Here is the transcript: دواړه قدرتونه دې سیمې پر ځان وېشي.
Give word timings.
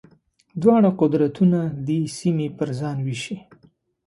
دواړه 0.61 0.89
قدرتونه 1.01 1.59
دې 1.87 1.99
سیمې 2.17 2.47
پر 2.57 2.69
ځان 2.79 2.97
وېشي. 3.05 3.37